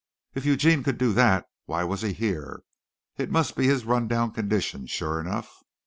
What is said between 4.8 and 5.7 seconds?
sure enough.